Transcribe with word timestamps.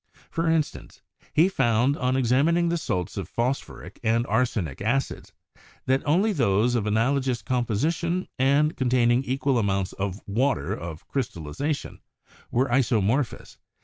For 0.31 0.49
instance, 0.49 1.03
he 1.31 1.47
found, 1.47 1.95
on 1.95 2.15
examining 2.15 2.69
the 2.69 2.77
salts 2.79 3.17
of 3.17 3.29
phosphoric 3.29 3.99
and 4.01 4.25
arsenic 4.25 4.81
acids, 4.81 5.31
that 5.85 6.01
only 6.07 6.33
those 6.33 6.73
of 6.73 6.87
analogous 6.87 7.43
composi 7.43 7.93
tion 7.93 8.27
and 8.39 8.75
containing 8.75 9.23
equal 9.23 9.59
amounts 9.59 9.93
of 9.93 10.19
water 10.25 10.73
of 10.73 11.07
crystalliza 11.07 11.75
tion 11.75 12.01
were 12.49 12.67
isomorphous. 12.67 13.57